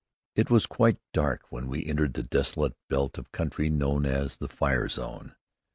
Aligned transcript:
It 0.35 0.49
was 0.49 0.65
quite 0.65 0.97
dark 1.13 1.43
when 1.51 1.67
we 1.67 1.85
entered 1.85 2.15
the 2.15 2.23
desolate 2.23 2.73
belt 2.89 3.19
of 3.19 3.31
country 3.31 3.69
known 3.69 4.07
as 4.07 4.37
the 4.37 4.49
"fire 4.49 4.87
zone." 4.89 5.35